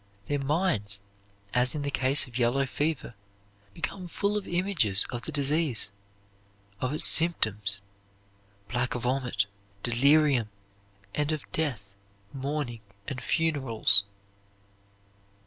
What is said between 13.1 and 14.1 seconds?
funerals.